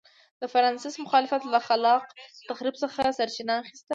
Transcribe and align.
د 0.41 0.43
فرانسیس 0.53 0.95
مخالفت 1.03 1.41
له 1.53 1.59
خلاق 1.67 2.03
تخریب 2.49 2.75
څخه 2.83 3.01
سرچینه 3.17 3.53
اخیسته. 3.63 3.89